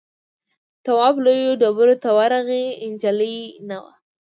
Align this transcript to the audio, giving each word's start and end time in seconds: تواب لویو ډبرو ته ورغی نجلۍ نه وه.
تواب 0.83 1.15
لویو 1.25 1.53
ډبرو 1.61 1.95
ته 2.03 2.09
ورغی 2.17 2.65
نجلۍ 2.91 3.37
نه 3.67 3.77
وه. 3.83 3.91